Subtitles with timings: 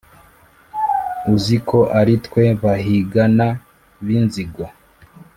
[1.33, 3.47] uzi ko ari twe bahigana
[4.05, 4.65] b’inzigo,